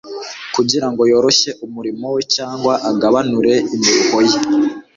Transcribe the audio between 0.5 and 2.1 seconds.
kugira ngo yoroshye umurimo